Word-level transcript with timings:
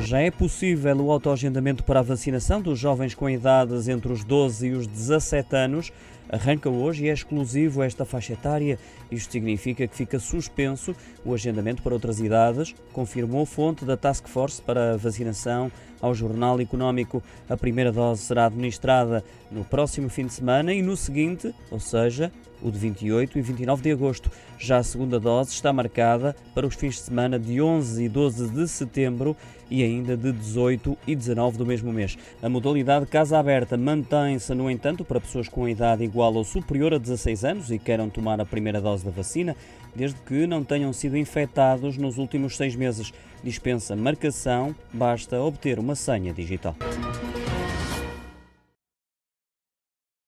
Já 0.00 0.20
é 0.20 0.30
possível 0.30 0.96
o 0.98 1.10
autoagendamento 1.10 1.82
para 1.82 2.00
a 2.00 2.02
vacinação 2.02 2.60
dos 2.60 2.78
jovens 2.78 3.14
com 3.14 3.28
idades 3.28 3.88
entre 3.88 4.12
os 4.12 4.22
12 4.22 4.66
e 4.66 4.72
os 4.72 4.86
17 4.86 5.56
anos. 5.56 5.92
Arranca 6.28 6.68
hoje 6.68 7.04
e 7.04 7.08
é 7.08 7.12
exclusivo 7.12 7.82
esta 7.82 8.04
faixa 8.04 8.32
etária. 8.32 8.78
Isto 9.10 9.32
significa 9.32 9.86
que 9.86 9.96
fica 9.96 10.18
suspenso 10.18 10.94
o 11.24 11.34
agendamento 11.34 11.82
para 11.82 11.94
outras 11.94 12.20
idades, 12.20 12.74
confirmou 12.92 13.46
fonte 13.46 13.84
da 13.84 13.96
Task 13.96 14.26
Force 14.28 14.60
para 14.60 14.94
a 14.94 14.96
vacinação 14.96 15.70
ao 16.00 16.14
Jornal 16.14 16.60
Económico. 16.60 17.22
A 17.48 17.56
primeira 17.56 17.92
dose 17.92 18.22
será 18.22 18.46
administrada 18.46 19.24
no 19.50 19.64
próximo 19.64 20.08
fim 20.08 20.26
de 20.26 20.34
semana 20.34 20.72
e 20.72 20.82
no 20.82 20.96
seguinte, 20.96 21.54
ou 21.70 21.80
seja, 21.80 22.32
o 22.62 22.70
de 22.70 22.78
28 22.78 23.38
e 23.38 23.42
29 23.42 23.82
de 23.82 23.92
agosto. 23.92 24.30
Já 24.58 24.78
a 24.78 24.82
segunda 24.82 25.20
dose 25.20 25.50
está 25.50 25.72
marcada 25.72 26.34
para 26.54 26.66
os 26.66 26.74
fins 26.74 26.94
de 26.94 27.02
semana 27.02 27.38
de 27.38 27.60
11 27.60 28.04
e 28.04 28.08
12 28.08 28.50
de 28.50 28.68
setembro 28.68 29.36
e 29.70 29.82
ainda 29.82 30.16
de 30.16 30.32
18 30.32 30.96
e 31.06 31.14
19 31.14 31.58
do 31.58 31.66
mesmo 31.66 31.92
mês. 31.92 32.16
A 32.42 32.48
modalidade 32.48 33.06
casa 33.06 33.38
aberta 33.38 33.76
mantém-se, 33.76 34.54
no 34.54 34.70
entanto, 34.70 35.04
para 35.04 35.20
pessoas 35.20 35.48
com 35.48 35.68
idade 35.68 36.04
igual 36.16 36.32
ou 36.34 36.44
superior 36.44 36.94
a 36.94 36.98
16 36.98 37.44
anos 37.44 37.70
e 37.70 37.78
queiram 37.78 38.08
tomar 38.08 38.40
a 38.40 38.46
primeira 38.46 38.80
dose 38.80 39.04
da 39.04 39.10
vacina, 39.10 39.54
desde 39.94 40.18
que 40.22 40.46
não 40.46 40.64
tenham 40.64 40.90
sido 40.90 41.14
infectados 41.14 41.98
nos 41.98 42.16
últimos 42.16 42.56
seis 42.56 42.74
meses. 42.74 43.12
Dispensa 43.44 43.94
marcação, 43.94 44.74
basta 44.94 45.38
obter 45.38 45.78
uma 45.78 45.94
senha 45.94 46.32
digital. 46.32 46.74